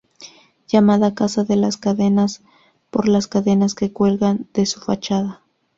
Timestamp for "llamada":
0.67-1.13